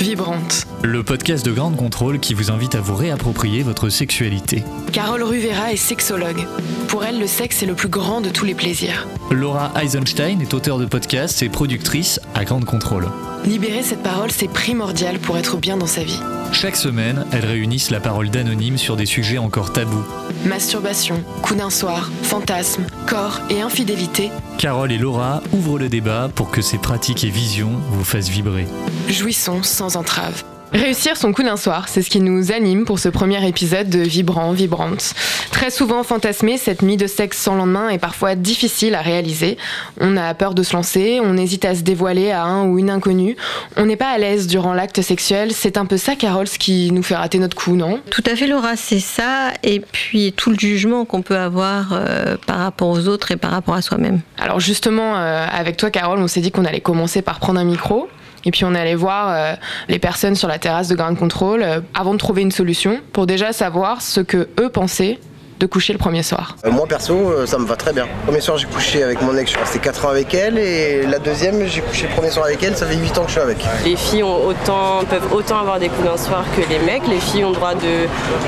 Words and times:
Vibrante. 0.00 0.66
Le 0.82 1.02
podcast 1.02 1.44
de 1.44 1.52
Grande 1.52 1.76
Contrôle 1.76 2.20
qui 2.20 2.32
vous 2.32 2.50
invite 2.50 2.74
à 2.74 2.80
vous 2.80 2.94
réapproprier 2.94 3.62
votre 3.62 3.90
sexualité. 3.90 4.64
Carole 4.92 5.22
Ruvera 5.22 5.72
est 5.72 5.76
sexologue. 5.76 6.46
Pour 6.88 7.04
elle, 7.04 7.20
le 7.20 7.26
sexe 7.26 7.62
est 7.62 7.66
le 7.66 7.74
plus 7.74 7.88
grand 7.88 8.22
de 8.22 8.30
tous 8.30 8.46
les 8.46 8.54
plaisirs. 8.54 9.06
Laura 9.30 9.72
Eisenstein 9.80 10.40
est 10.40 10.54
auteure 10.54 10.78
de 10.78 10.86
podcasts 10.86 11.42
et 11.42 11.50
productrice 11.50 12.18
à 12.34 12.44
Grande 12.44 12.64
Contrôle. 12.64 13.08
Libérer 13.44 13.82
cette 13.82 14.02
parole, 14.02 14.30
c'est 14.30 14.50
primordial 14.50 15.18
pour 15.18 15.38
être 15.38 15.56
bien 15.56 15.76
dans 15.76 15.86
sa 15.86 16.02
vie. 16.02 16.20
Chaque 16.52 16.76
semaine, 16.76 17.24
elles 17.32 17.46
réunissent 17.46 17.90
la 17.90 18.00
parole 18.00 18.28
d'anonymes 18.28 18.76
sur 18.76 18.96
des 18.96 19.06
sujets 19.06 19.38
encore 19.38 19.72
tabous. 19.72 20.04
Masturbation, 20.44 21.22
coup 21.42 21.54
d'un 21.54 21.70
soir, 21.70 22.10
fantasme, 22.22 22.84
corps 23.06 23.40
et 23.48 23.62
infidélité. 23.62 24.30
Carole 24.58 24.92
et 24.92 24.98
Laura 24.98 25.42
ouvrent 25.52 25.78
le 25.78 25.88
débat 25.88 26.28
pour 26.34 26.50
que 26.50 26.60
ces 26.60 26.78
pratiques 26.78 27.24
et 27.24 27.30
visions 27.30 27.72
vous 27.90 28.04
fassent 28.04 28.28
vibrer. 28.28 28.66
Jouissons 29.08 29.62
sans 29.62 29.96
entrave. 29.96 30.44
Réussir 30.72 31.16
son 31.16 31.32
coup 31.32 31.42
d'un 31.42 31.56
soir, 31.56 31.88
c'est 31.88 32.02
ce 32.02 32.10
qui 32.10 32.20
nous 32.20 32.52
anime 32.52 32.84
pour 32.84 33.00
ce 33.00 33.08
premier 33.08 33.46
épisode 33.48 33.90
de 33.90 33.98
Vibrant, 34.00 34.52
Vibrante. 34.52 35.14
Très 35.60 35.70
souvent 35.70 36.02
fantasmé, 36.04 36.56
cette 36.56 36.80
nuit 36.80 36.96
de 36.96 37.06
sexe 37.06 37.36
sans 37.36 37.54
lendemain 37.54 37.90
est 37.90 37.98
parfois 37.98 38.34
difficile 38.34 38.94
à 38.94 39.02
réaliser. 39.02 39.58
On 40.00 40.16
a 40.16 40.32
peur 40.32 40.54
de 40.54 40.62
se 40.62 40.72
lancer, 40.72 41.20
on 41.22 41.36
hésite 41.36 41.66
à 41.66 41.74
se 41.74 41.82
dévoiler 41.82 42.30
à 42.30 42.44
un 42.44 42.64
ou 42.64 42.78
une 42.78 42.88
inconnue. 42.88 43.36
On 43.76 43.84
n'est 43.84 43.96
pas 43.96 44.08
à 44.08 44.16
l'aise 44.16 44.46
durant 44.46 44.72
l'acte 44.72 45.02
sexuel. 45.02 45.52
C'est 45.52 45.76
un 45.76 45.84
peu 45.84 45.98
ça, 45.98 46.16
Carole, 46.16 46.48
ce 46.48 46.58
qui 46.58 46.90
nous 46.92 47.02
fait 47.02 47.14
rater 47.14 47.38
notre 47.38 47.58
coup, 47.58 47.76
non? 47.76 48.00
Tout 48.10 48.24
à 48.24 48.36
fait, 48.36 48.46
Laura, 48.46 48.74
c'est 48.74 49.00
ça. 49.00 49.52
Et 49.62 49.80
puis 49.80 50.32
tout 50.32 50.48
le 50.48 50.58
jugement 50.58 51.04
qu'on 51.04 51.20
peut 51.20 51.36
avoir 51.36 51.92
euh, 51.92 52.38
par 52.46 52.56
rapport 52.56 52.88
aux 52.88 53.06
autres 53.06 53.30
et 53.30 53.36
par 53.36 53.50
rapport 53.50 53.74
à 53.74 53.82
soi-même. 53.82 54.20
Alors 54.38 54.60
justement, 54.60 55.18
euh, 55.18 55.44
avec 55.52 55.76
toi, 55.76 55.90
Carole, 55.90 56.20
on 56.20 56.26
s'est 56.26 56.40
dit 56.40 56.52
qu'on 56.52 56.64
allait 56.64 56.80
commencer 56.80 57.20
par 57.20 57.38
prendre 57.38 57.60
un 57.60 57.64
micro. 57.64 58.08
Et 58.44 58.50
puis 58.50 58.64
on 58.64 58.74
est 58.74 58.80
allé 58.80 58.94
voir 58.94 59.28
euh, 59.28 59.54
les 59.88 59.98
personnes 59.98 60.34
sur 60.34 60.48
la 60.48 60.58
terrasse 60.58 60.88
de 60.88 60.94
Ground 60.94 61.18
Control 61.18 61.62
euh, 61.62 61.80
avant 61.94 62.14
de 62.14 62.18
trouver 62.18 62.42
une 62.42 62.50
solution 62.50 62.98
pour 63.12 63.26
déjà 63.26 63.52
savoir 63.52 64.00
ce 64.00 64.20
que 64.20 64.48
eux 64.58 64.68
pensaient 64.70 65.18
de 65.60 65.66
coucher 65.66 65.92
le 65.92 65.98
premier 65.98 66.22
soir. 66.22 66.56
Euh, 66.64 66.70
moi 66.70 66.86
perso, 66.86 67.14
euh, 67.14 67.44
ça 67.46 67.58
me 67.58 67.66
va 67.66 67.76
très 67.76 67.92
bien. 67.92 68.04
Le 68.06 68.26
premier 68.26 68.40
soir, 68.40 68.56
j'ai 68.56 68.66
couché 68.66 69.02
avec 69.02 69.20
mon 69.20 69.36
ex, 69.36 69.42
je 69.50 69.56
suis 69.56 69.60
resté 69.60 69.78
4 69.78 70.06
ans 70.06 70.08
avec 70.08 70.32
elle. 70.34 70.56
Et 70.58 71.02
la 71.06 71.18
deuxième, 71.18 71.66
j'ai 71.66 71.82
couché 71.82 72.06
le 72.08 72.14
premier 72.14 72.30
soir 72.30 72.46
avec 72.46 72.62
elle, 72.62 72.74
ça 72.76 72.86
fait 72.86 72.96
8 72.96 73.18
ans 73.18 73.22
que 73.22 73.26
je 73.28 73.32
suis 73.32 73.40
avec. 73.40 73.58
Les 73.84 73.94
filles 73.96 74.22
ont 74.22 74.42
autant, 74.46 75.04
peuvent 75.08 75.32
autant 75.32 75.58
avoir 75.60 75.78
des 75.78 75.90
coups 75.90 76.08
d'un 76.08 76.16
soir 76.16 76.44
que 76.56 76.62
les 76.72 76.78
mecs. 76.78 77.06
Les 77.06 77.20
filles 77.20 77.44
ont 77.44 77.50
le 77.50 77.56
droit 77.56 77.74
de, 77.74 78.06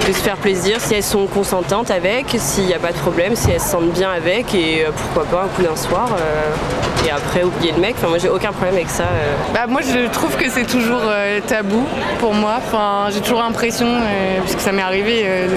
de 0.08 0.12
se 0.12 0.18
faire 0.22 0.36
plaisir 0.38 0.80
si 0.80 0.94
elles 0.94 1.02
sont 1.02 1.26
consentantes 1.26 1.90
avec, 1.90 2.34
s'il 2.38 2.64
n'y 2.64 2.74
a 2.74 2.78
pas 2.78 2.92
de 2.92 2.98
problème, 2.98 3.36
si 3.36 3.50
elles 3.50 3.60
se 3.60 3.68
sentent 3.68 3.92
bien 3.92 4.10
avec. 4.10 4.54
Et 4.54 4.86
euh, 4.86 4.90
pourquoi 4.96 5.24
pas 5.24 5.44
un 5.44 5.48
coup 5.48 5.62
d'un 5.62 5.76
soir. 5.76 6.08
euh, 6.18 7.06
et 7.06 7.10
après, 7.10 7.42
oublier 7.42 7.72
le 7.72 7.80
mec. 7.80 7.96
Enfin, 7.98 8.06
moi, 8.08 8.18
j'ai 8.18 8.28
aucun 8.28 8.52
problème 8.52 8.76
avec 8.76 8.88
ça. 8.88 9.02
euh. 9.02 9.34
Bah, 9.52 9.66
moi 9.68 9.80
je 9.82 10.08
trouve 10.12 10.36
que 10.36 10.48
c'est 10.48 10.64
toujours 10.66 11.00
euh, 11.04 11.40
tabou 11.46 11.84
pour 12.20 12.32
moi. 12.32 12.54
Enfin, 12.58 13.08
j'ai 13.12 13.20
toujours 13.20 13.40
l'impression, 13.40 13.86
euh, 13.88 14.38
puisque 14.44 14.60
ça 14.60 14.70
m'est 14.70 14.82
arrivé 14.82 15.22
euh, 15.26 15.48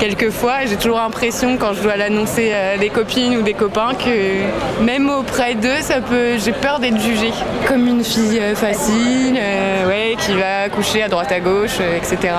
quelques 0.00 0.30
fois, 0.30 0.64
j'ai 0.66 0.76
toujours 0.76 0.87
l'impression 0.96 1.56
quand 1.56 1.74
je 1.74 1.82
dois 1.82 1.96
l'annoncer 1.96 2.52
à 2.52 2.78
des 2.78 2.88
copines 2.88 3.36
ou 3.36 3.42
des 3.42 3.54
copains 3.54 3.94
que 3.94 4.82
même 4.82 5.08
auprès 5.10 5.54
d'eux, 5.54 5.80
ça 5.80 6.00
peut, 6.00 6.38
j'ai 6.38 6.52
peur 6.52 6.78
d'être 6.80 7.00
jugée 7.00 7.32
comme 7.66 7.86
une 7.86 8.04
fille 8.04 8.38
euh, 8.38 8.54
facile, 8.54 9.36
euh, 9.36 9.88
ouais, 9.88 10.16
qui 10.18 10.32
va 10.34 10.68
coucher 10.68 11.02
à 11.02 11.08
droite 11.08 11.32
à 11.32 11.40
gauche, 11.40 11.78
euh, 11.80 11.98
etc. 11.98 12.34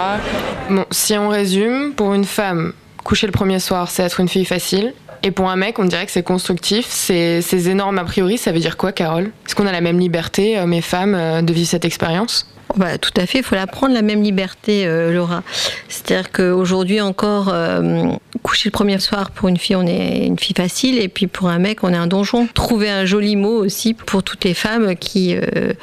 Bon, 0.69 0.85
si 0.91 1.17
on 1.17 1.29
résume, 1.29 1.93
pour 1.93 2.13
une 2.13 2.25
femme, 2.25 2.73
coucher 3.03 3.27
le 3.27 3.31
premier 3.31 3.59
soir, 3.59 3.89
c'est 3.89 4.03
être 4.03 4.19
une 4.19 4.29
fille 4.29 4.45
facile. 4.45 4.93
Et 5.21 5.31
pour 5.31 5.49
un 5.49 5.55
mec, 5.55 5.79
on 5.79 5.85
dirait 5.85 6.05
que 6.05 6.11
c'est 6.11 6.23
constructif. 6.23 6.85
C'est 6.89 7.41
ces 7.41 7.69
énormes 7.69 7.99
a 7.99 8.05
priori, 8.05 8.37
ça 8.37 8.51
veut 8.51 8.59
dire 8.59 8.77
quoi, 8.77 8.91
Carole? 8.91 9.31
Est-ce 9.45 9.53
qu'on 9.53 9.67
a 9.67 9.71
la 9.71 9.81
même 9.81 9.99
liberté, 9.99 10.59
hommes 10.59 10.73
et 10.73 10.81
femmes, 10.81 11.41
de 11.41 11.53
vivre 11.53 11.67
cette 11.67 11.83
expérience? 11.83 12.47
Bah, 12.77 12.99
tout 12.99 13.11
à 13.17 13.25
fait, 13.25 13.39
il 13.39 13.43
faut 13.43 13.55
la 13.55 13.65
prendre 13.65 13.95
la 13.95 14.03
même 14.03 14.21
liberté, 14.21 14.85
euh, 14.85 15.11
Laura. 15.11 15.41
C'est-à-dire 15.87 16.31
qu'aujourd'hui 16.31 17.01
encore, 17.01 17.49
euh, 17.51 18.11
coucher 18.43 18.69
le 18.69 18.71
premier 18.71 18.99
soir 18.99 19.31
pour 19.31 19.49
une 19.49 19.57
fille, 19.57 19.75
on 19.75 19.87
est 19.87 20.27
une 20.27 20.37
fille 20.37 20.55
facile, 20.55 20.99
et 20.99 21.07
puis 21.07 21.25
pour 21.25 21.49
un 21.49 21.57
mec, 21.57 21.83
on 21.83 21.91
est 21.91 21.97
un 21.97 22.05
donjon. 22.05 22.47
Trouver 22.53 22.89
un 22.91 23.05
joli 23.05 23.35
mot 23.35 23.57
aussi 23.57 23.95
pour 23.95 24.21
toutes 24.21 24.45
les 24.45 24.53
femmes 24.53 24.95
qui 24.95 25.35
euh, 25.35 25.73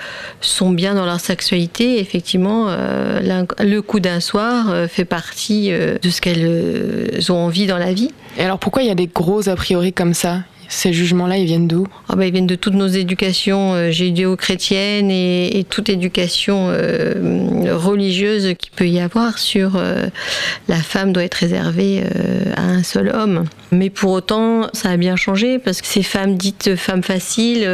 sont 0.41 0.71
bien 0.71 0.95
dans 0.95 1.05
leur 1.05 1.19
sexualité. 1.19 1.99
Effectivement, 1.99 2.69
le 2.69 3.81
coup 3.81 3.99
d'un 3.99 4.21
soir 4.21 4.89
fait 4.89 5.05
partie 5.05 5.71
de 5.71 6.11
ce 6.11 6.21
qu'elles 6.21 7.33
ont 7.33 7.37
envie 7.37 7.67
dans 7.67 7.79
la 7.79 7.93
vie. 7.93 8.13
Et 8.39 8.43
alors 8.43 8.59
pourquoi 8.59 8.83
il 8.83 8.89
y 8.89 8.93
a 8.93 8.95
des 8.95 9.09
gros 9.09 9.49
a 9.49 9.57
priori 9.57 9.93
comme 9.93 10.15
ça? 10.15 10.41
Ces 10.69 10.93
jugements-là, 10.93 11.39
ils 11.39 11.47
viennent 11.47 11.69
d'où? 11.69 11.87
Bah, 12.09 12.27
ils 12.27 12.33
viennent 12.33 12.47
de 12.47 12.55
toutes 12.55 12.75
nos 12.75 12.87
éducations 12.87 13.75
euh, 13.75 13.91
judéo-chrétiennes 13.91 15.11
et, 15.11 15.65
toute 15.69 15.89
éducation 15.89 16.69
euh, 16.71 17.77
religieuse 17.77 18.55
qu'il 18.59 18.73
peut 18.73 18.89
y 18.89 19.01
avoir 19.01 19.39
sur 19.39 19.77
euh, 19.77 20.07
la 20.69 20.77
femme 20.77 21.13
doit 21.13 21.25
être 21.25 21.35
réservée 21.35 22.03
euh, 22.05 22.53
à 22.57 22.63
un 22.63 22.83
seul 22.83 23.09
homme. 23.15 23.45
Mais 23.73 23.91
pour 23.91 24.13
autant, 24.13 24.69
ça 24.73 24.91
a 24.91 24.97
bien 24.97 25.17
changé 25.17 25.59
parce 25.59 25.81
que 25.81 25.87
ces 25.87 26.03
femmes 26.03 26.37
dites 26.37 26.77
femmes 26.77 27.03
faciles, 27.03 27.69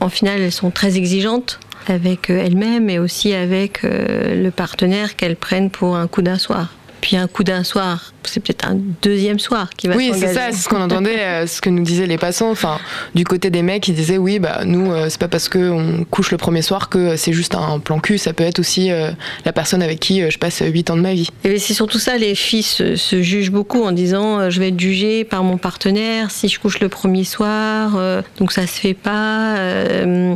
en 0.00 0.08
final, 0.08 0.40
elles 0.40 0.52
sont 0.52 0.70
très 0.70 0.96
exigeantes 0.96 1.58
avec 1.86 2.30
elles-mêmes 2.30 2.90
et 2.90 2.98
aussi 2.98 3.32
avec 3.32 3.80
le 3.82 4.50
partenaire 4.50 5.16
qu'elles 5.16 5.36
prennent 5.36 5.70
pour 5.70 5.96
un 5.96 6.06
coup 6.06 6.22
d'un 6.22 6.38
soir. 6.38 6.75
Puis 7.00 7.16
un 7.16 7.26
coup 7.28 7.44
d'un 7.44 7.62
soir, 7.62 8.12
c'est 8.24 8.40
peut-être 8.40 8.66
un 8.66 8.78
deuxième 9.02 9.38
soir 9.38 9.70
qui 9.76 9.86
va 9.86 9.94
Oui, 9.96 10.10
c'est 10.14 10.32
ça, 10.32 10.50
c'est 10.50 10.56
ce 10.62 10.68
qu'on 10.68 10.80
entendait, 10.80 11.20
euh, 11.20 11.46
ce 11.46 11.60
que 11.60 11.70
nous 11.70 11.82
disaient 11.84 12.06
les 12.06 12.18
passants. 12.18 12.50
Enfin, 12.50 12.78
du 13.14 13.24
côté 13.24 13.50
des 13.50 13.62
mecs, 13.62 13.86
ils 13.86 13.94
disaient 13.94 14.18
oui, 14.18 14.38
bah 14.38 14.62
nous, 14.64 14.90
euh, 14.90 15.06
c'est 15.08 15.20
pas 15.20 15.28
parce 15.28 15.48
qu'on 15.48 16.04
couche 16.10 16.30
le 16.32 16.36
premier 16.36 16.62
soir 16.62 16.88
que 16.88 17.16
c'est 17.16 17.32
juste 17.32 17.54
un 17.54 17.78
plan 17.78 18.00
cul. 18.00 18.18
Ça 18.18 18.32
peut 18.32 18.44
être 18.44 18.58
aussi 18.58 18.90
euh, 18.90 19.10
la 19.44 19.52
personne 19.52 19.82
avec 19.82 20.00
qui 20.00 20.22
euh, 20.22 20.30
je 20.30 20.38
passe 20.38 20.62
8 20.64 20.90
ans 20.90 20.96
de 20.96 21.02
ma 21.02 21.14
vie. 21.14 21.28
Et 21.44 21.58
c'est 21.58 21.74
surtout 21.74 21.98
ça, 21.98 22.16
les 22.18 22.34
filles 22.34 22.62
se, 22.64 22.96
se 22.96 23.22
jugent 23.22 23.52
beaucoup 23.52 23.84
en 23.84 23.92
disant 23.92 24.40
euh, 24.40 24.50
je 24.50 24.58
vais 24.58 24.68
être 24.68 24.80
jugée 24.80 25.24
par 25.24 25.44
mon 25.44 25.58
partenaire 25.58 26.30
si 26.30 26.48
je 26.48 26.58
couche 26.58 26.80
le 26.80 26.88
premier 26.88 27.24
soir, 27.24 27.92
euh, 27.96 28.22
donc 28.38 28.52
ça 28.52 28.66
se 28.66 28.80
fait 28.80 28.94
pas. 28.94 29.56
Euh, 29.58 30.34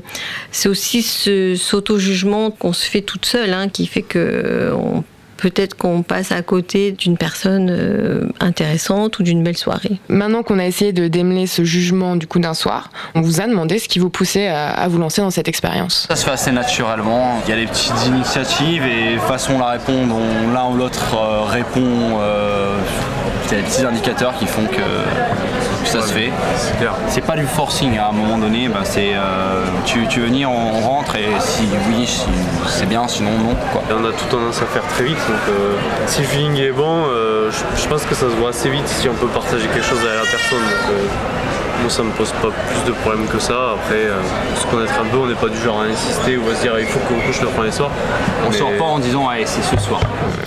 c'est 0.53 0.69
aussi 0.69 1.03
ce 1.03 1.57
s'auto-jugement 1.57 2.51
qu'on 2.51 2.73
se 2.73 2.85
fait 2.87 3.01
toute 3.03 3.27
seule 3.27 3.53
hein, 3.53 3.69
qui 3.69 3.87
fait 3.87 4.03
que 4.03 4.19
euh, 4.19 4.75
on- 4.75 5.03
peut-être 5.41 5.75
qu'on 5.75 6.03
passe 6.03 6.33
à 6.33 6.43
côté 6.43 6.93
d'une 6.93 7.17
personne 7.17 7.69
euh, 7.71 8.29
intéressante 8.41 9.19
ou 9.19 9.23
d'une 9.23 9.43
belle 9.43 9.57
soirée. 9.57 9.99
Maintenant 10.09 10.43
qu'on 10.43 10.59
a 10.59 10.65
essayé 10.67 10.93
de 10.93 11.09
démêler 11.09 11.47
ce 11.47 11.65
jugement 11.65 12.17
du 12.17 12.27
coup 12.27 12.39
d'un 12.39 12.55
soir, 12.55 12.91
on 13.15 13.21
vous 13.23 13.41
a 13.41 13.47
demandé 13.47 13.79
ce 13.79 13.89
qui 13.89 13.99
vous 13.99 14.11
poussait 14.11 14.49
à, 14.49 14.69
à 14.71 14.89
vous 14.89 14.99
lancer 14.99 15.21
dans 15.23 15.31
cette 15.31 15.49
expérience. 15.49 16.07
Ça 16.09 16.17
se 16.17 16.25
fait 16.25 16.31
assez 16.33 16.53
naturellement. 16.53 17.41
Il 17.47 17.51
y 17.51 17.53
a 17.55 17.57
des 17.57 17.67
petites 17.67 18.07
initiatives 18.07 18.85
et 18.85 19.19
façon 19.19 19.59
la 19.59 19.71
répondre, 19.71 20.15
on- 20.15 20.53
l'un 20.53 20.69
ou 20.71 20.77
l'autre 20.77 21.17
euh, 21.17 21.43
répond. 21.45 22.19
euh, 22.21 22.77
il 23.51 23.57
y 23.57 23.59
a 23.59 23.63
des 23.63 23.69
petits 23.69 23.83
indicateurs 23.85 24.35
qui 24.39 24.47
font 24.47 24.65
que, 24.67 24.81
ça 25.85 26.03
se 26.03 26.13
fait. 26.13 26.31
C'est 27.09 27.21
pas 27.25 27.37
du 27.37 27.47
forcing 27.47 27.99
à 27.99 28.09
un 28.09 28.13
moment 28.13 28.39
donné. 28.39 28.69
ben, 28.69 28.81
c'est 28.85 29.13
euh, 29.15 29.65
tu, 29.85 30.07
tu 30.09 30.21
veux 30.21 30.27
venir, 30.27 30.51
on 30.51 30.81
rentre 30.81 31.17
et 31.17 31.27
si 31.41 31.63
oui, 31.89 32.07
si- 32.07 32.25
c'est 32.69 32.87
bien, 32.89 33.07
sinon 33.09 33.31
non. 33.33 33.55
Quoi. 33.73 33.83
Et 33.91 33.93
on 33.93 34.05
a 34.05 34.13
tout 34.13 34.25
tendance 34.31 34.61
à 34.63 34.67
faire 34.67 34.83
très 34.95 35.05
vite, 35.05 35.17
donc 35.17 35.37
euh, 35.49 35.75
si 36.07 36.21
le 36.23 36.27
feeling 36.27 36.57
est 36.59 36.73
bon, 36.73 37.05
euh, 37.07 37.51
je, 37.51 37.83
je 37.83 37.89
pense 37.89 38.03
que 38.05 38.15
ça 38.15 38.23
se 38.31 38.37
voit 38.37 38.51
assez 38.51 38.69
vite 38.71 38.87
si 38.89 39.09
on 39.09 39.15
peut 39.15 39.27
partager 39.29 39.67
quelque 39.69 39.85
chose 39.87 40.01
à 40.01 40.15
la 40.17 40.23
personne. 40.31 40.59
Donc, 40.61 40.97
moi 41.81 41.91
ça 41.91 42.03
me 42.03 42.11
pose 42.13 42.31
pas 42.33 42.49
plus 42.51 42.85
de 42.91 42.93
problèmes 42.99 43.27
que 43.27 43.39
ça. 43.39 43.73
Après, 43.75 43.95
euh, 43.97 44.21
se 44.57 44.67
connaître 44.67 44.95
un 45.01 45.05
peu, 45.07 45.17
on 45.19 45.27
n'est 45.27 45.35
pas 45.35 45.49
du 45.49 45.59
genre 45.59 45.81
à 45.81 45.85
insister 45.85 46.37
ou 46.37 46.49
à 46.51 46.55
se 46.55 46.63
dire 46.63 46.79
il 46.79 46.87
faut 46.87 46.99
qu'on 47.01 47.21
couche 47.21 47.41
le 47.41 47.49
premier 47.49 47.71
soir. 47.73 47.91
On 48.47 48.51
Mais- 48.51 48.57
sort 48.57 48.73
pas 48.79 48.85
en 48.85 48.99
disant 48.99 49.29
allez 49.29 49.47
c'est 49.47 49.63
ce 49.63 49.77
soir. 49.83 50.01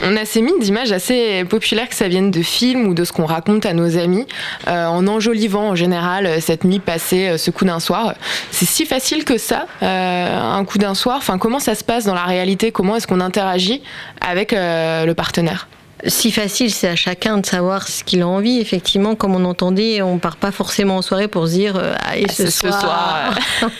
On 0.06 0.16
a 0.18 0.26
ces 0.26 0.42
mines 0.42 0.60
d'images 0.60 0.92
assez 0.92 1.44
populaires 1.46 1.88
que 1.90 1.96
ça 1.96 2.08
vienne 2.08 2.30
de 2.32 2.42
films 2.42 2.88
ou 2.88 2.94
de 2.94 3.04
ce 3.04 3.12
qu'on 3.14 3.26
raconte 3.26 3.66
à 3.66 3.74
nos 3.74 3.98
amis, 3.98 4.28
euh, 4.68 4.86
en 4.88 5.08
enjolivant 5.08 5.70
en 5.70 5.76
général 5.76 6.26
euh, 6.26 6.40
cette 6.40 6.64
nuit 6.64 6.80
passée, 6.80 7.30
euh, 7.30 7.38
ce 7.38 7.52
coup 7.52 7.66
d'un 7.66 7.80
soir. 7.80 8.14
C'est 8.52 8.66
si 8.66 8.86
facile 8.86 9.24
que 9.26 9.38
ça, 9.38 9.66
euh, 9.82 10.40
un 10.42 10.66
coup 10.66 10.78
d'un 10.78 10.94
soir. 10.96 11.18
Enfin, 11.18 11.38
comment 11.38 11.60
ça 11.60 11.76
se 11.76 11.84
passe 11.84 12.06
dans 12.06 12.14
la 12.16 12.24
réalité? 12.24 12.72
Comment 12.72 12.96
est-ce 12.98 13.08
qu'on 13.08 13.22
interagit 13.22 13.82
avec 14.22 14.54
euh, 14.54 15.06
le 15.06 15.14
partenaire? 15.14 15.68
Si 16.06 16.32
facile, 16.32 16.72
c'est 16.72 16.90
à 16.90 16.96
chacun 16.96 17.38
de 17.38 17.46
savoir 17.46 17.88
ce 17.88 18.04
qu'il 18.04 18.22
a 18.22 18.28
envie. 18.28 18.60
Effectivement, 18.60 19.16
comme 19.16 19.36
on 19.36 19.46
entendait, 19.46 20.02
on 20.02 20.18
part 20.18 20.38
pas 20.38 20.52
forcément 20.52 20.98
en 20.98 21.02
soirée 21.02 21.28
pour 21.28 21.48
se 21.48 21.54
dire 21.54 21.78
euh, 21.78 21.94
allez 22.06 22.28
ce, 22.28 22.44
Ah, 22.44 22.52
ce 22.52 22.68
soir, 22.68 23.40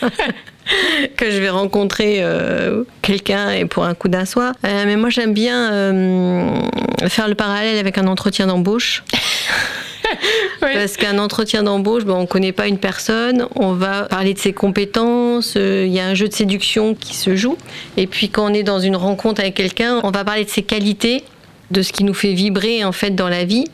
que 1.16 1.30
je 1.30 1.38
vais 1.38 1.50
rencontrer 1.50 2.18
euh, 2.20 2.84
quelqu'un 3.02 3.50
et 3.50 3.66
pour 3.66 3.84
un 3.84 3.94
coup 3.94 4.08
d'un 4.08 4.24
soir. 4.24 4.54
Euh, 4.64 4.84
mais 4.86 4.96
moi, 4.96 5.10
j'aime 5.10 5.34
bien 5.34 5.72
euh, 5.72 6.48
faire 7.08 7.28
le 7.28 7.34
parallèle 7.34 7.78
avec 7.78 7.98
un 7.98 8.06
entretien 8.06 8.46
d'embauche. 8.46 9.04
Parce 10.60 10.96
qu'un 10.96 11.18
entretien 11.18 11.62
d'embauche, 11.62 12.04
ben, 12.04 12.14
on 12.14 12.22
ne 12.22 12.26
connaît 12.26 12.52
pas 12.52 12.66
une 12.66 12.78
personne, 12.78 13.46
on 13.54 13.72
va 13.72 14.02
parler 14.04 14.34
de 14.34 14.38
ses 14.38 14.52
compétences, 14.52 15.54
euh, 15.56 15.84
il 15.86 15.92
y 15.92 16.00
a 16.00 16.06
un 16.06 16.14
jeu 16.14 16.28
de 16.28 16.32
séduction 16.32 16.94
qui 16.94 17.14
se 17.14 17.36
joue. 17.36 17.56
Et 17.96 18.06
puis 18.06 18.28
quand 18.28 18.50
on 18.50 18.54
est 18.54 18.62
dans 18.62 18.78
une 18.78 18.96
rencontre 18.96 19.40
avec 19.40 19.54
quelqu'un, 19.54 20.00
on 20.02 20.10
va 20.10 20.24
parler 20.24 20.44
de 20.44 20.50
ses 20.50 20.62
qualités 20.62 21.24
de 21.70 21.82
ce 21.82 21.92
qui 21.92 22.04
nous 22.04 22.14
fait 22.14 22.32
vibrer 22.32 22.84
en 22.84 22.92
fait 22.92 23.10
dans 23.10 23.28
la 23.28 23.44
vie. 23.44 23.64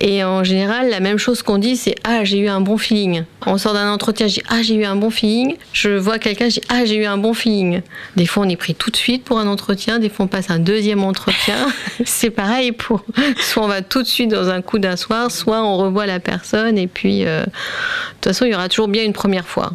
Et 0.00 0.24
en 0.24 0.44
général, 0.44 0.90
la 0.90 1.00
même 1.00 1.18
chose 1.18 1.42
qu'on 1.42 1.58
dit, 1.58 1.76
c'est 1.76 1.94
ah 2.04 2.24
j'ai 2.24 2.38
eu 2.38 2.48
un 2.48 2.60
bon 2.60 2.78
feeling. 2.78 3.24
On 3.46 3.58
sort 3.58 3.74
d'un 3.74 3.90
entretien, 3.92 4.26
je 4.26 4.34
dis 4.34 4.42
ah 4.48 4.62
j'ai 4.62 4.74
eu 4.74 4.84
un 4.84 4.96
bon 4.96 5.10
feeling. 5.10 5.56
Je 5.72 5.90
vois 5.90 6.18
quelqu'un, 6.18 6.48
je 6.48 6.60
dis 6.60 6.66
ah 6.68 6.84
j'ai 6.84 6.96
eu 6.96 7.04
un 7.04 7.18
bon 7.18 7.34
feeling. 7.34 7.82
Des 8.16 8.26
fois 8.26 8.44
on 8.44 8.48
est 8.48 8.56
pris 8.56 8.74
tout 8.74 8.90
de 8.90 8.96
suite 8.96 9.24
pour 9.24 9.38
un 9.38 9.46
entretien, 9.46 9.98
des 9.98 10.08
fois 10.08 10.24
on 10.26 10.28
passe 10.28 10.50
un 10.50 10.58
deuxième 10.58 11.02
entretien. 11.04 11.66
c'est 12.04 12.30
pareil 12.30 12.72
pour 12.72 13.04
soit 13.38 13.64
on 13.64 13.68
va 13.68 13.82
tout 13.82 14.02
de 14.02 14.08
suite 14.08 14.30
dans 14.30 14.48
un 14.48 14.62
coup 14.62 14.78
d'un 14.78 14.96
soir, 14.96 15.30
soit 15.30 15.62
on 15.62 15.76
revoit 15.76 16.06
la 16.06 16.20
personne 16.20 16.78
et 16.78 16.86
puis 16.86 17.24
euh, 17.24 17.40
de 17.42 17.50
toute 18.20 18.32
façon 18.32 18.44
il 18.44 18.52
y 18.52 18.54
aura 18.54 18.68
toujours 18.68 18.88
bien 18.88 19.04
une 19.04 19.12
première 19.12 19.46
fois. 19.46 19.72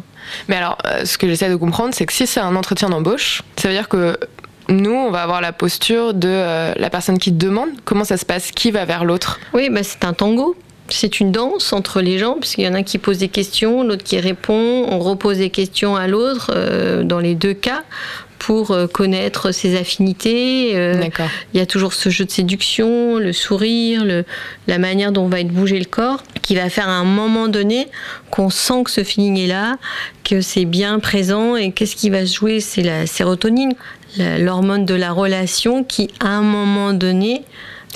Mais 0.48 0.56
alors, 0.56 0.78
euh, 0.86 1.04
ce 1.04 1.18
que 1.18 1.26
j'essaie 1.26 1.50
de 1.50 1.56
comprendre, 1.56 1.94
c'est 1.94 2.06
que 2.06 2.12
si 2.12 2.26
c'est 2.26 2.40
un 2.40 2.54
entretien 2.56 2.88
d'embauche, 2.88 3.42
ça 3.56 3.68
veut 3.68 3.74
dire 3.74 3.88
que 3.88 4.18
nous, 4.68 4.92
on 4.92 5.10
va 5.10 5.22
avoir 5.22 5.40
la 5.40 5.52
posture 5.52 6.14
de 6.14 6.28
euh, 6.28 6.72
la 6.76 6.90
personne 6.90 7.18
qui 7.18 7.32
demande 7.32 7.70
comment 7.84 8.04
ça 8.04 8.16
se 8.16 8.26
passe, 8.26 8.50
qui 8.50 8.70
va 8.70 8.84
vers 8.84 9.04
l'autre. 9.04 9.40
Oui, 9.54 9.70
bah, 9.70 9.82
c'est 9.82 10.04
un 10.04 10.12
tango. 10.12 10.56
C'est 10.90 11.20
une 11.20 11.32
danse 11.32 11.74
entre 11.74 12.00
les 12.00 12.18
gens, 12.18 12.36
puisqu'il 12.40 12.64
y 12.64 12.68
en 12.68 12.74
a 12.74 12.82
qui 12.82 12.96
posent 12.96 13.18
des 13.18 13.28
questions, 13.28 13.82
l'autre 13.82 14.04
qui 14.04 14.18
répond, 14.18 14.86
on 14.88 14.98
repose 14.98 15.38
des 15.38 15.50
questions 15.50 15.96
à 15.96 16.06
l'autre, 16.06 16.50
euh, 16.54 17.02
dans 17.02 17.18
les 17.18 17.34
deux 17.34 17.52
cas, 17.52 17.82
pour 18.38 18.70
euh, 18.70 18.86
connaître 18.86 19.52
ses 19.52 19.76
affinités. 19.76 20.72
D'accord. 20.98 21.28
Il 21.52 21.58
y 21.58 21.62
a 21.62 21.66
toujours 21.66 21.92
ce 21.92 22.08
jeu 22.08 22.24
de 22.24 22.30
séduction, 22.30 23.18
le 23.18 23.34
sourire, 23.34 24.04
le, 24.04 24.24
la 24.66 24.78
manière 24.78 25.12
dont 25.12 25.28
va 25.28 25.40
être 25.40 25.48
bougé 25.48 25.78
le 25.78 25.84
corps, 25.84 26.22
qui 26.40 26.54
va 26.54 26.70
faire 26.70 26.88
à 26.88 26.92
un 26.92 27.04
moment 27.04 27.48
donné 27.48 27.88
qu'on 28.30 28.48
sent 28.48 28.84
que 28.84 28.90
ce 28.90 29.04
feeling 29.04 29.38
est 29.38 29.46
là, 29.46 29.76
que 30.24 30.40
c'est 30.40 30.64
bien 30.64 31.00
présent, 31.00 31.56
et 31.56 31.72
qu'est-ce 31.72 31.96
qui 31.96 32.08
va 32.08 32.24
se 32.24 32.34
jouer? 32.34 32.60
C'est 32.60 32.82
la 32.82 33.06
sérotonine, 33.06 33.74
l'hormone 34.16 34.84
de 34.84 34.94
la 34.94 35.12
relation 35.12 35.84
qui, 35.84 36.08
à 36.20 36.28
un 36.28 36.42
moment 36.42 36.92
donné, 36.92 37.42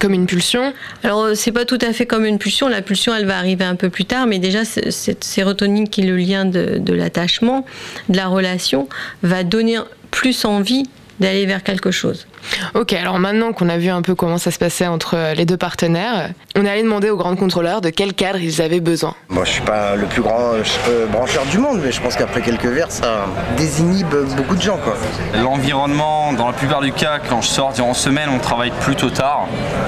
Comme 0.01 0.15
une 0.15 0.27
pulsion 0.27 0.73
alors, 1.05 1.25
euh, 1.25 1.35
c'est 1.35 1.53
pas 1.53 1.65
tout 1.65 1.79
à 1.81 1.93
fait 1.93 2.07
comme 2.07 2.25
une 2.25 2.39
pulsion. 2.39 2.67
La 2.69 2.83
pulsion, 2.83 3.15
elle 3.15 3.27
va 3.27 3.37
arriver 3.37 3.65
un 3.65 3.77
peu 3.77 3.91
plus 3.91 4.05
tard, 4.05 4.27
mais 4.27 4.39
déjà, 4.39 4.65
cette 4.65 5.23
sérotonine 5.23 5.89
qui 5.89 6.01
est 6.01 6.07
le 6.07 6.17
lien 6.17 6.45
de, 6.45 6.79
de 6.79 6.95
l'attachement, 6.95 7.65
de 8.09 8.17
la 8.17 8.27
relation, 8.27 8.89
va 9.23 9.45
donner 9.45 9.79
plus 10.11 10.45
envie 10.45 10.89
d'aller 11.23 11.47
vers 11.47 11.63
quelque 11.63 11.91
chose. 11.91 12.27
Ok, 12.75 12.93
alors 12.93 13.19
maintenant 13.19 13.53
qu'on 13.53 13.69
a 13.69 13.79
vu 13.79 13.89
un 13.89 14.03
peu 14.03 14.15
comment 14.15 14.39
ça 14.39 14.51
se 14.51 14.59
passait 14.59 14.87
entre 14.87 15.17
euh, 15.17 15.35
les 15.35 15.47
deux 15.47 15.57
partenaires, 15.57 16.31
on 16.57 16.65
est 16.65 16.69
allé 16.69 16.83
demander 16.83 17.09
aux 17.09 17.17
grandes 17.17 17.39
contrôleurs 17.39 17.81
de 17.81 17.91
quel 17.91 18.13
cadre 18.15 18.41
ils 18.41 18.61
avaient 18.61 18.81
besoin. 18.81 19.15
Moi, 19.29 19.45
je 19.45 19.53
suis 19.53 19.63
pas 19.63 19.95
le 19.97 20.07
plus 20.07 20.23
grand 20.23 20.53
euh, 20.89 21.07
brancheur 21.07 21.47
du 21.47 21.59
monde, 21.59 21.81
mais 21.83 21.93
je 21.93 22.01
pense 22.01 22.17
qu'après 22.17 22.43
quelques 22.43 22.67
verres, 22.67 22.91
ça 22.91 23.27
désinhibe 23.57 24.15
beaucoup 24.37 24.57
de 24.57 24.63
gens, 24.63 24.79
quoi. 24.79 24.97
L'environnement, 25.41 26.33
dans 26.33 26.49
la 26.49 26.53
plupart 26.53 26.81
du 26.81 26.93
cas, 26.93 27.21
quand 27.29 27.41
je 27.41 27.49
sors 27.49 27.73
en 27.81 27.95
semaine, 27.95 28.29
on 28.35 28.39
travaille 28.39 28.73
plutôt 28.81 29.11
tard. 29.11 29.47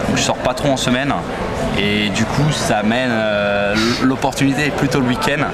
Donc 0.09 0.17
je 0.17 0.23
sors 0.23 0.37
pas 0.37 0.55
trop 0.55 0.69
en 0.69 0.77
semaine. 0.77 1.13
Et 1.79 2.09
du 2.11 2.25
coup, 2.25 2.50
ça 2.53 2.79
amène 2.79 3.11
euh, 3.12 3.75
l'opportunité 4.03 4.67
est 4.67 4.71
plutôt 4.76 5.00
le 5.00 5.06
week-end. 5.06 5.44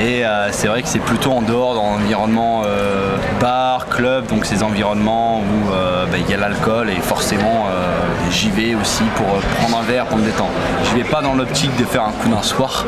Et 0.00 0.26
euh, 0.26 0.48
c'est 0.50 0.66
vrai 0.66 0.82
que 0.82 0.88
c'est 0.88 0.98
plutôt 0.98 1.30
en 1.30 1.42
dehors 1.42 1.74
dans 1.74 1.92
l'environnement 1.92 2.62
euh, 2.66 3.16
bar, 3.40 3.86
club, 3.88 4.26
donc 4.26 4.44
ces 4.44 4.64
environnements 4.64 5.38
où 5.40 5.72
euh, 5.72 6.06
bah, 6.06 6.16
il 6.18 6.28
y 6.28 6.34
a 6.34 6.36
l'alcool 6.36 6.90
et 6.90 6.96
forcément 7.00 7.66
euh, 7.70 7.86
j'y 8.32 8.50
vais 8.50 8.74
aussi 8.74 9.04
pour 9.14 9.26
prendre 9.26 9.78
un 9.78 9.82
verre, 9.82 10.06
pour 10.06 10.18
me 10.18 10.24
détendre. 10.24 10.50
Je 10.90 10.96
vais 10.96 11.04
pas 11.04 11.22
dans 11.22 11.34
l'optique 11.34 11.74
de 11.76 11.84
faire 11.84 12.02
un 12.02 12.10
coup 12.10 12.28
d'un 12.28 12.42
soir. 12.42 12.84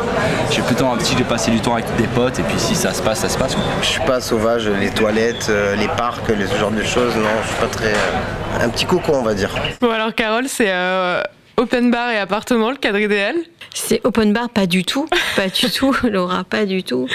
Je 0.50 0.56
vais 0.56 0.62
plutôt 0.62 0.82
dans 0.84 0.94
l'optique 0.94 1.18
de 1.18 1.24
passer 1.24 1.52
du 1.52 1.60
temps 1.60 1.74
avec 1.74 1.86
des 1.96 2.08
potes 2.08 2.40
et 2.40 2.42
puis 2.42 2.58
si 2.58 2.74
ça 2.74 2.92
se 2.92 3.00
passe, 3.02 3.20
ça 3.20 3.28
se 3.28 3.38
passe. 3.38 3.56
Je 3.82 3.86
suis 3.86 4.00
pas 4.00 4.20
sauvage, 4.20 4.66
les 4.68 4.90
toilettes, 4.90 5.46
euh, 5.50 5.76
les 5.76 5.86
parcs, 5.88 6.28
les- 6.36 6.48
ce 6.48 6.56
genre 6.56 6.72
de 6.72 6.82
choses, 6.82 7.14
non, 7.14 7.28
je 7.44 7.48
suis 7.48 7.56
pas 7.60 7.68
très. 7.68 7.92
euh, 7.92 8.64
un 8.64 8.68
petit 8.68 8.86
coco, 8.86 9.12
on 9.14 9.22
va 9.22 9.34
dire. 9.34 9.50
Bon 9.80 9.90
alors 9.92 10.12
Carole, 10.12 10.46
c'est 10.48 10.70
euh, 10.70 11.22
open 11.56 11.90
bar 11.90 12.10
et 12.10 12.18
appartement, 12.18 12.70
le 12.70 12.76
cadre 12.76 12.98
idéal 12.98 13.34
C'est 13.74 14.00
open 14.04 14.32
bar, 14.32 14.50
pas 14.50 14.66
du 14.66 14.84
tout. 14.84 15.08
Pas 15.36 15.48
du 15.48 15.70
tout, 15.70 15.94
Laura, 16.04 16.44
pas 16.44 16.64
du 16.64 16.82
tout. 16.82 17.06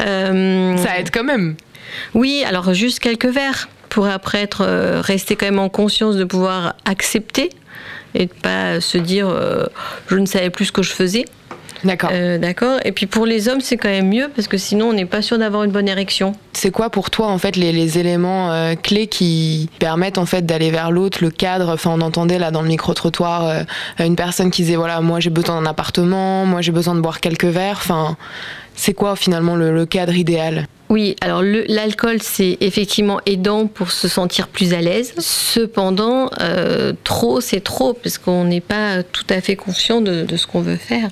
Euh, 0.00 0.76
Ça 0.76 0.98
aide 0.98 1.10
quand 1.10 1.24
même. 1.24 1.56
Oui, 2.14 2.44
alors 2.46 2.74
juste 2.74 3.00
quelques 3.00 3.26
verres 3.26 3.68
pour 3.88 4.06
après 4.06 4.42
être, 4.42 4.62
euh, 4.62 5.00
rester 5.00 5.36
quand 5.36 5.46
même 5.46 5.58
en 5.58 5.68
conscience 5.68 6.16
de 6.16 6.24
pouvoir 6.24 6.74
accepter 6.84 7.50
et 8.14 8.26
de 8.26 8.32
pas 8.32 8.80
se 8.80 8.98
dire 8.98 9.28
euh, 9.28 9.64
je 10.08 10.16
ne 10.16 10.26
savais 10.26 10.50
plus 10.50 10.66
ce 10.66 10.72
que 10.72 10.82
je 10.82 10.92
faisais. 10.92 11.24
D'accord. 11.84 12.10
Euh, 12.12 12.38
D'accord. 12.38 12.78
Et 12.84 12.92
puis 12.92 13.06
pour 13.06 13.26
les 13.26 13.48
hommes, 13.48 13.60
c'est 13.60 13.76
quand 13.76 13.88
même 13.88 14.08
mieux 14.08 14.30
parce 14.34 14.48
que 14.48 14.56
sinon 14.56 14.90
on 14.90 14.92
n'est 14.92 15.06
pas 15.06 15.22
sûr 15.22 15.38
d'avoir 15.38 15.64
une 15.64 15.70
bonne 15.72 15.88
érection. 15.88 16.32
C'est 16.52 16.70
quoi 16.70 16.90
pour 16.90 17.10
toi 17.10 17.28
en 17.28 17.38
fait 17.38 17.56
les, 17.56 17.72
les 17.72 17.98
éléments 17.98 18.52
euh, 18.52 18.74
clés 18.74 19.06
qui 19.06 19.68
permettent 19.78 20.18
en 20.18 20.26
fait 20.26 20.46
d'aller 20.46 20.70
vers 20.70 20.90
l'autre, 20.90 21.18
le 21.20 21.30
cadre? 21.30 21.70
Enfin, 21.70 21.90
on 21.94 22.00
entendait 22.00 22.38
là 22.38 22.50
dans 22.50 22.62
le 22.62 22.68
micro 22.68 22.94
trottoir 22.94 23.46
euh, 23.46 23.62
une 23.98 24.16
personne 24.16 24.50
qui 24.50 24.62
disait 24.62 24.76
voilà 24.76 25.00
moi 25.00 25.20
j'ai 25.20 25.30
besoin 25.30 25.60
d'un 25.60 25.66
appartement, 25.66 26.46
moi 26.46 26.60
j'ai 26.60 26.72
besoin 26.72 26.94
de 26.94 27.00
boire 27.00 27.20
quelques 27.20 27.44
verres. 27.44 27.78
Enfin, 27.78 28.16
c'est 28.74 28.94
quoi 28.94 29.16
finalement 29.16 29.56
le, 29.56 29.74
le 29.74 29.86
cadre 29.86 30.14
idéal? 30.14 30.66
Oui, 30.92 31.16
alors 31.22 31.42
l'alcool, 31.42 32.18
c'est 32.20 32.58
effectivement 32.60 33.18
aidant 33.24 33.66
pour 33.66 33.90
se 33.90 34.08
sentir 34.08 34.46
plus 34.46 34.74
à 34.74 34.82
l'aise. 34.82 35.14
Cependant, 35.16 36.28
euh, 36.42 36.92
trop, 37.02 37.40
c'est 37.40 37.62
trop, 37.62 37.94
parce 37.94 38.18
qu'on 38.18 38.44
n'est 38.44 38.60
pas 38.60 39.02
tout 39.02 39.24
à 39.30 39.40
fait 39.40 39.56
conscient 39.56 40.02
de, 40.02 40.26
ce 40.36 40.46
qu'on 40.46 40.60
veut 40.60 40.76
faire. 40.76 41.08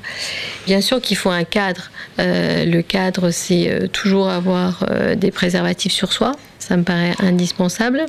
Bien 0.66 0.82
sûr 0.82 1.00
qu'il 1.00 1.16
faut 1.16 1.30
un 1.30 1.44
cadre. 1.44 1.90
Euh, 2.18 2.66
le 2.66 2.82
cadre, 2.82 3.30
c'est 3.30 3.70
euh, 3.70 3.86
toujours 3.86 4.28
avoir 4.28 4.84
des 5.16 5.30
préservatifs 5.30 5.94
sur 5.94 6.12
soi. 6.12 6.32
Ça 6.58 6.76
me 6.76 6.82
paraît 6.82 7.14
indispensable. 7.18 8.04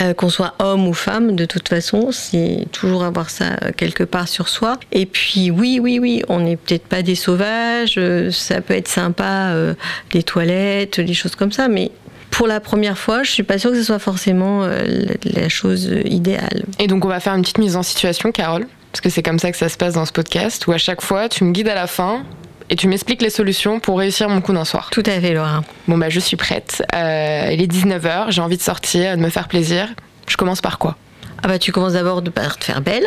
Euh, 0.00 0.14
qu'on 0.14 0.30
soit 0.30 0.54
homme 0.60 0.88
ou 0.88 0.94
femme, 0.94 1.36
de 1.36 1.44
toute 1.44 1.68
façon, 1.68 2.10
c'est 2.10 2.66
toujours 2.72 3.04
avoir 3.04 3.28
ça 3.28 3.56
euh, 3.62 3.70
quelque 3.76 4.04
part 4.04 4.28
sur 4.28 4.48
soi. 4.48 4.78
Et 4.92 5.04
puis, 5.04 5.50
oui, 5.50 5.78
oui, 5.82 5.98
oui, 5.98 6.22
on 6.28 6.40
n'est 6.40 6.56
peut-être 6.56 6.86
pas 6.86 7.02
des 7.02 7.14
sauvages, 7.14 7.96
euh, 7.98 8.30
ça 8.30 8.62
peut 8.62 8.74
être 8.74 8.88
sympa, 8.88 9.52
les 10.14 10.22
toilettes, 10.22 10.98
les 10.98 11.12
choses 11.12 11.36
comme 11.36 11.52
ça, 11.52 11.68
mais 11.68 11.90
pour 12.30 12.46
la 12.46 12.60
première 12.60 12.96
fois, 12.96 13.24
je 13.24 13.30
suis 13.30 13.42
pas 13.42 13.58
sûre 13.58 13.72
que 13.72 13.76
ce 13.76 13.82
soit 13.82 13.98
forcément 13.98 14.66
la, 15.24 15.48
chose 15.48 15.90
idéale. 16.04 16.64
Et 16.78 16.86
donc 16.86 17.04
on 17.04 17.08
va 17.08 17.20
faire 17.20 17.34
une 17.34 17.42
petite 17.42 17.58
mise 17.58 17.76
en 17.76 17.82
situation, 17.82 18.32
Carole, 18.32 18.66
parce 18.92 19.00
que 19.00 19.10
c'est 19.10 19.22
comme 19.22 19.38
ça 19.38 19.50
que 19.50 19.58
ça 19.58 19.68
se 19.68 19.76
passe 19.76 19.94
dans 19.94 20.06
ce 20.06 20.12
podcast, 20.12 20.66
où 20.66 20.72
à 20.72 20.78
chaque 20.78 21.02
fois 21.02 21.28
tu 21.28 21.44
me 21.44 21.52
guides 21.52 21.68
à 21.68 21.74
la 21.74 21.86
fin 21.86 22.24
et 22.70 22.76
tu 22.76 22.88
m'expliques 22.88 23.20
les 23.20 23.28
solutions 23.30 23.80
pour 23.80 23.98
réussir 23.98 24.28
mon 24.30 24.40
coup 24.40 24.52
d'un 24.54 24.64
soir. 24.64 24.88
Tout 24.90 25.02
à 25.04 25.20
fait, 25.20 25.34
Laura. 25.34 25.62
Bon 25.88 25.98
bah 25.98 26.08
je 26.08 26.20
suis 26.20 26.36
prête. 26.36 26.82
Euh, 26.94 27.50
il 27.52 27.60
est 27.60 27.66
19h, 27.70 28.30
j'ai 28.30 28.40
envie 28.40 28.56
de 28.56 28.62
sortir, 28.62 29.16
de 29.16 29.20
me 29.22 29.28
faire 29.28 29.48
plaisir. 29.48 29.88
Je 30.28 30.36
commence 30.36 30.60
par 30.60 30.78
quoi? 30.78 30.96
Ah 31.42 31.48
bah, 31.48 31.58
tu 31.58 31.72
commences 31.72 31.94
d'abord 31.94 32.22
par 32.34 32.56
te 32.58 32.64
faire 32.64 32.80
belle, 32.80 33.06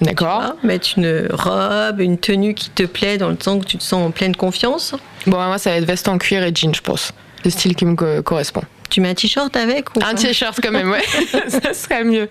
D'accord 0.00 0.54
mettre 0.64 0.88
une 0.96 1.28
robe, 1.32 2.00
une 2.00 2.18
tenue 2.18 2.54
qui 2.54 2.70
te 2.70 2.82
plaît, 2.84 3.16
dans 3.18 3.28
le 3.28 3.36
sens 3.40 3.60
que 3.62 3.68
tu 3.68 3.78
te 3.78 3.82
sens 3.82 4.06
en 4.06 4.10
pleine 4.10 4.34
confiance. 4.34 4.92
Bon, 5.26 5.36
bah, 5.36 5.46
moi, 5.46 5.58
ça 5.58 5.70
va 5.70 5.76
être 5.76 5.84
veste 5.84 6.08
en 6.08 6.18
cuir 6.18 6.42
et 6.42 6.52
jean, 6.54 6.74
je 6.74 6.80
pense. 6.80 7.12
Le 7.44 7.50
style 7.50 7.76
qui 7.76 7.84
me 7.84 7.94
co- 7.94 8.22
correspond. 8.22 8.62
Tu 8.90 9.00
mets 9.00 9.10
un 9.10 9.14
t-shirt 9.14 9.56
avec 9.56 9.94
ou 9.96 10.00
Un 10.04 10.14
t-shirt 10.14 10.58
quand 10.62 10.70
même, 10.70 10.90
ouais. 10.90 11.02
ça 11.48 11.74
serait 11.74 12.04
mieux. 12.04 12.28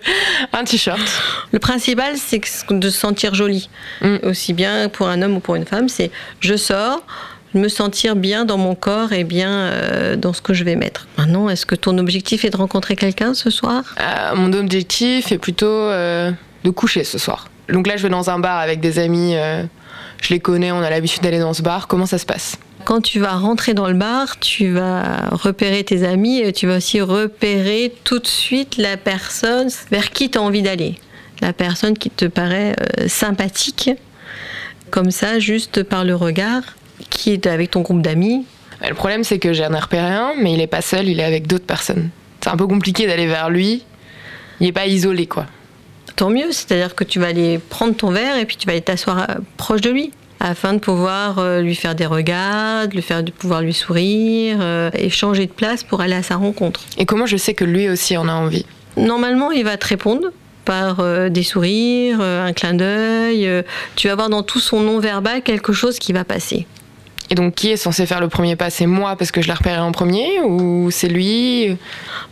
Un 0.52 0.64
t-shirt. 0.64 1.00
Le 1.52 1.58
principal, 1.58 2.14
c'est 2.16 2.40
de 2.70 2.90
se 2.90 2.98
sentir 2.98 3.34
jolie. 3.34 3.68
Mm. 4.00 4.16
Aussi 4.24 4.52
bien 4.52 4.88
pour 4.88 5.08
un 5.08 5.20
homme 5.22 5.36
ou 5.36 5.40
pour 5.40 5.56
une 5.56 5.66
femme, 5.66 5.88
c'est 5.88 6.10
je 6.40 6.56
sors, 6.56 7.02
me 7.54 7.68
sentir 7.68 8.16
bien 8.16 8.44
dans 8.44 8.58
mon 8.58 8.74
corps 8.74 9.12
et 9.12 9.24
bien 9.24 9.50
euh, 9.50 10.16
dans 10.16 10.32
ce 10.32 10.42
que 10.42 10.54
je 10.54 10.64
vais 10.64 10.76
mettre. 10.76 11.06
Maintenant, 11.18 11.48
est-ce 11.48 11.66
que 11.66 11.74
ton 11.74 11.98
objectif 11.98 12.44
est 12.44 12.50
de 12.50 12.56
rencontrer 12.56 12.96
quelqu'un 12.96 13.34
ce 13.34 13.50
soir? 13.50 13.82
Euh, 14.00 14.34
mon 14.34 14.52
objectif 14.52 15.32
est 15.32 15.38
plutôt 15.38 15.66
euh, 15.66 16.30
de 16.64 16.70
coucher 16.70 17.04
ce 17.04 17.18
soir. 17.18 17.48
Donc 17.68 17.86
là, 17.86 17.96
je 17.96 18.02
vais 18.02 18.08
dans 18.08 18.30
un 18.30 18.38
bar 18.38 18.58
avec 18.58 18.80
des 18.80 18.98
amis. 18.98 19.34
je 20.20 20.28
les 20.30 20.40
connais, 20.40 20.70
on 20.70 20.82
a 20.82 20.90
l'habitude 20.90 21.22
d'aller 21.22 21.38
dans 21.38 21.54
ce 21.54 21.62
bar. 21.62 21.88
Comment 21.88 22.06
ça 22.06 22.18
se 22.18 22.26
passe? 22.26 22.58
Quand 22.84 23.00
tu 23.00 23.18
vas 23.18 23.32
rentrer 23.36 23.72
dans 23.72 23.88
le 23.88 23.94
bar, 23.94 24.38
tu 24.40 24.70
vas 24.72 25.28
repérer 25.30 25.84
tes 25.84 26.04
amis 26.04 26.40
et 26.40 26.52
tu 26.52 26.66
vas 26.66 26.76
aussi 26.76 27.00
repérer 27.00 27.94
tout 28.04 28.18
de 28.18 28.26
suite 28.26 28.76
la 28.76 28.98
personne 28.98 29.68
vers 29.90 30.10
qui 30.10 30.28
tu 30.30 30.36
as 30.36 30.42
envie 30.42 30.60
d'aller. 30.60 30.96
La 31.40 31.54
personne 31.54 31.96
qui 31.96 32.10
te 32.10 32.26
paraît 32.26 32.76
euh, 33.00 33.08
sympathique, 33.08 33.90
comme 34.90 35.10
ça, 35.10 35.38
juste 35.38 35.82
par 35.82 36.04
le 36.04 36.14
regard, 36.14 36.62
qui 37.08 37.32
est 37.32 37.46
avec 37.46 37.70
ton 37.70 37.80
groupe 37.80 38.02
d'amis. 38.02 38.44
Euh, 38.82 38.88
Le 38.90 38.94
problème, 38.94 39.24
c'est 39.24 39.38
que 39.38 39.54
j'en 39.54 39.72
ai 39.72 39.80
repéré 39.80 40.12
un, 40.12 40.34
mais 40.38 40.52
il 40.52 40.60
est 40.60 40.66
pas 40.66 40.82
seul, 40.82 41.08
il 41.08 41.20
est 41.20 41.24
avec 41.24 41.46
d'autres 41.46 41.66
personnes. 41.66 42.10
C'est 42.42 42.50
un 42.50 42.56
peu 42.56 42.66
compliqué 42.66 43.06
d'aller 43.06 43.26
vers 43.26 43.48
lui. 43.48 43.82
Il 44.60 44.66
est 44.66 44.72
pas 44.72 44.86
isolé, 44.86 45.26
quoi. 45.26 45.46
Tant 46.16 46.28
mieux, 46.28 46.52
c'est-à-dire 46.52 46.94
que 46.94 47.04
tu 47.04 47.18
vas 47.18 47.28
aller 47.28 47.58
prendre 47.58 47.96
ton 47.96 48.10
verre 48.10 48.36
et 48.36 48.44
puis 48.44 48.56
tu 48.56 48.66
vas 48.66 48.72
aller 48.72 48.82
t'asseoir 48.82 49.30
euh, 49.30 49.34
proche 49.56 49.80
de 49.80 49.90
lui 49.90 50.12
afin 50.44 50.74
de 50.74 50.78
pouvoir 50.78 51.38
euh, 51.38 51.62
lui 51.62 51.74
faire 51.74 51.94
des 51.94 52.04
regards, 52.04 52.86
de, 52.86 52.94
lui 52.94 53.02
faire, 53.02 53.22
de 53.22 53.30
pouvoir 53.30 53.62
lui 53.62 53.72
sourire, 53.72 54.58
euh, 54.60 54.90
et 54.92 55.08
changer 55.08 55.46
de 55.46 55.52
place 55.52 55.82
pour 55.82 56.02
aller 56.02 56.14
à 56.14 56.22
sa 56.22 56.36
rencontre. 56.36 56.82
Et 56.98 57.06
comment 57.06 57.24
je 57.24 57.38
sais 57.38 57.54
que 57.54 57.64
lui 57.64 57.88
aussi 57.88 58.16
en 58.18 58.28
a 58.28 58.32
envie? 58.32 58.66
Normalement, 58.98 59.52
il 59.52 59.64
va 59.64 59.78
te 59.78 59.86
répondre 59.86 60.28
par 60.66 61.00
euh, 61.00 61.30
des 61.30 61.42
sourires, 61.42 62.20
un 62.20 62.52
clin 62.52 62.74
d'œil. 62.74 63.48
tu 63.96 64.08
vas 64.08 64.16
voir 64.16 64.28
dans 64.28 64.42
tout 64.42 64.60
son 64.60 64.80
non-verbal 64.80 65.42
quelque 65.42 65.72
chose 65.72 65.98
qui 65.98 66.12
va 66.12 66.24
passer. 66.24 66.66
Et 67.30 67.34
donc, 67.34 67.54
qui 67.54 67.70
est 67.70 67.76
censé 67.78 68.04
faire 68.04 68.20
le 68.20 68.28
premier 68.28 68.54
pas? 68.54 68.68
C'est 68.68 68.86
moi 68.86 69.16
parce 69.16 69.30
que 69.32 69.40
je 69.40 69.46
l'ai 69.46 69.54
repéré 69.54 69.78
en 69.78 69.92
premier 69.92 70.40
ou 70.42 70.90
c'est 70.90 71.08
lui? 71.08 71.74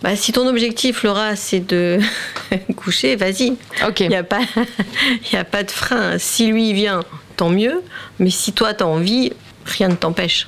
Bah, 0.03 0.17
Si 0.17 0.33
ton 0.33 0.47
objectif, 0.47 1.03
Laura, 1.03 1.35
c'est 1.35 1.67
de 1.67 1.99
coucher, 2.77 3.17
vas-y. 3.17 3.55
Ok. 3.89 4.01
Il 4.01 4.09
n'y 4.09 4.17
a, 4.17 4.23
pas... 4.23 4.41
a 5.33 5.45
pas 5.45 5.63
de 5.63 5.71
frein. 5.71 6.19
Si 6.19 6.47
lui 6.47 6.75
vient, 6.75 7.01
tant 7.37 7.51
mieux. 7.51 7.83
Mais 8.19 8.31
si 8.31 8.53
toi, 8.53 8.75
tu 8.75 8.85
as 8.85 8.87
envie, 8.87 9.33
rien 9.65 9.89
ne 9.89 9.95
t'empêche. 9.95 10.47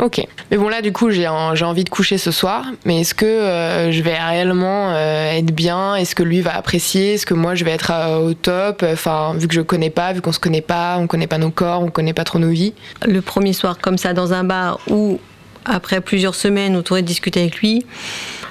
Ok. 0.00 0.26
Mais 0.50 0.56
bon, 0.56 0.68
là, 0.68 0.82
du 0.82 0.92
coup, 0.92 1.10
j'ai 1.10 1.26
envie 1.28 1.84
de 1.84 1.88
coucher 1.88 2.18
ce 2.18 2.30
soir. 2.30 2.66
Mais 2.84 3.00
est-ce 3.00 3.14
que 3.14 3.26
euh, 3.26 3.92
je 3.92 4.02
vais 4.02 4.16
réellement 4.18 4.90
euh, 4.90 5.32
être 5.32 5.52
bien? 5.52 5.94
Est-ce 5.94 6.14
que 6.14 6.22
lui 6.22 6.40
va 6.40 6.56
apprécier? 6.56 7.14
Est-ce 7.14 7.26
que 7.26 7.34
moi, 7.34 7.54
je 7.54 7.64
vais 7.64 7.72
être 7.72 7.92
euh, 7.92 8.30
au 8.30 8.34
top? 8.34 8.84
Enfin, 8.90 9.34
vu 9.36 9.48
que 9.48 9.54
je 9.54 9.60
connais 9.60 9.90
pas, 9.90 10.12
vu 10.12 10.20
qu'on 10.20 10.32
se 10.32 10.40
connaît 10.40 10.62
pas, 10.62 10.96
on 10.98 11.06
connaît 11.06 11.26
pas 11.26 11.38
nos 11.38 11.50
corps, 11.50 11.82
on 11.82 11.88
connaît 11.88 12.14
pas 12.14 12.24
trop 12.24 12.38
nos 12.38 12.50
vies. 12.50 12.74
Le 13.06 13.20
premier 13.20 13.52
soir, 13.52 13.78
comme 13.78 13.98
ça, 13.98 14.12
dans 14.12 14.32
un 14.32 14.44
bar 14.44 14.80
ou 14.88 15.20
après 15.64 16.00
plusieurs 16.00 16.34
semaines 16.34 16.76
où 16.76 16.82
tu 16.82 16.92
aurais 16.92 17.02
discuté 17.02 17.40
avec 17.40 17.58
lui, 17.58 17.86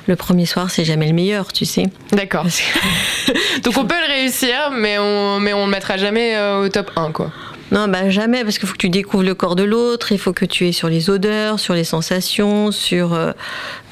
le 0.07 0.15
premier 0.15 0.45
soir, 0.45 0.69
c'est 0.71 0.85
jamais 0.85 1.07
le 1.07 1.13
meilleur, 1.13 1.51
tu 1.51 1.65
sais. 1.65 1.87
D'accord. 2.11 2.45
Donc 3.63 3.77
on 3.77 3.85
peut 3.85 3.95
le 4.07 4.13
réussir, 4.13 4.71
mais 4.71 4.97
on 4.99 5.39
mais 5.39 5.53
on 5.53 5.65
le 5.65 5.71
mettra 5.71 5.97
jamais 5.97 6.39
au 6.39 6.69
top 6.69 6.91
1, 6.95 7.11
quoi. 7.11 7.31
Non, 7.71 7.87
bah 7.87 8.09
jamais, 8.09 8.43
parce 8.43 8.59
qu'il 8.59 8.67
faut 8.67 8.73
que 8.73 8.79
tu 8.79 8.89
découvres 8.89 9.23
le 9.23 9.33
corps 9.33 9.55
de 9.55 9.63
l'autre, 9.63 10.11
il 10.11 10.19
faut 10.19 10.33
que 10.33 10.43
tu 10.43 10.67
aies 10.67 10.73
sur 10.73 10.89
les 10.89 11.09
odeurs, 11.09 11.59
sur 11.59 11.73
les 11.73 11.85
sensations, 11.85 12.71
sur 12.71 13.13
euh, 13.13 13.31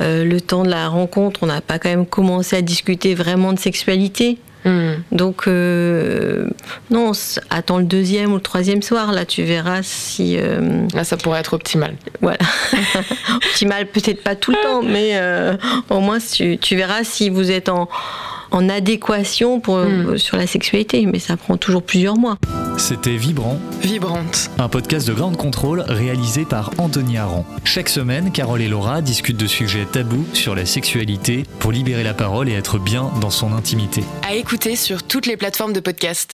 euh, 0.02 0.26
le 0.26 0.42
temps 0.42 0.64
de 0.64 0.70
la 0.70 0.90
rencontre. 0.90 1.40
On 1.44 1.46
n'a 1.46 1.62
pas 1.62 1.80
quand 1.80 1.90
même 1.90 2.06
commencé 2.06 2.58
à 2.58 2.62
discuter 2.62 3.16
vraiment 3.16 3.54
de 3.54 3.60
sexualité. 3.60 4.38
Hmm. 4.66 4.96
Donc, 5.14 5.48
euh, 5.48 6.50
non, 6.90 7.14
attends 7.50 7.78
le 7.78 7.86
deuxième 7.86 8.34
ou 8.34 8.36
le 8.36 8.42
troisième 8.42 8.82
soir, 8.82 9.14
là, 9.14 9.24
tu 9.24 9.44
verras 9.44 9.80
si. 9.82 10.38
Là, 10.94 11.06
ça 11.06 11.16
pourrait 11.16 11.40
être 11.40 11.54
optimal. 11.54 11.94
Voilà. 12.20 12.40
optimal, 13.36 13.88
peut-être 13.88 14.22
pas 14.22 14.36
tout 14.36 14.52
le 14.52 14.58
temps, 14.62 14.82
mais 14.84 15.18
au 15.90 16.02
moins, 16.02 16.18
tu, 16.20 16.58
tu 16.58 16.76
verras 16.76 17.06
si 17.06 17.30
vous 17.30 17.50
êtes 17.50 17.70
en 17.70 17.88
en 18.52 18.70
adéquation 18.70 19.60
pour, 19.60 19.78
hmm. 19.78 20.18
sur 20.18 20.38
la 20.38 20.48
sexualité, 20.48 21.06
mais 21.06 21.20
ça 21.20 21.38
prend 21.38 21.58
toujours 21.58 21.84
plusieurs 21.84 22.18
mois. 22.18 22.38
C'était 22.78 23.18
Vibrant. 23.18 23.60
Vibrante. 23.82 24.50
Un 24.58 24.70
podcast 24.70 25.08
de 25.08 25.14
grande 25.14 25.36
contrôle 25.36 25.82
réalisé 25.82 26.46
par 26.46 26.72
Anthony 26.78 27.18
Aran. 27.18 27.46
Chaque 27.66 27.90
semaine, 27.90 28.32
Carole 28.32 28.62
et 28.62 28.70
Laura 28.70 29.02
discutent 29.02 29.38
de 29.38 29.48
sujets 29.48 29.86
tabous 29.86 30.26
sur 30.34 30.56
la 30.56 30.66
sexualité 30.66 31.44
pour 31.60 31.72
libérer 31.72 32.04
la 32.04 32.14
parole 32.14 32.48
et 32.48 32.54
être 32.54 32.80
bien 32.80 33.12
dans 33.20 33.30
son 33.30 33.52
intimité. 33.54 34.04
À 34.28 34.36
écouter 34.36 34.76
sur 34.76 35.04
toutes 35.04 35.26
les 35.26 35.36
plateformes 35.36 35.74
de 35.74 35.82
podcast. 35.82 36.28